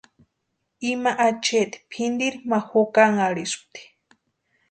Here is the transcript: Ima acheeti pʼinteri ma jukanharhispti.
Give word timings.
Ima 0.91 1.11
acheeti 1.27 1.77
pʼinteri 1.91 2.37
ma 2.49 2.57
jukanharhispti. 2.69 3.81